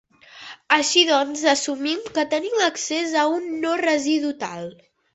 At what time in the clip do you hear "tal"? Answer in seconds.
4.47-4.71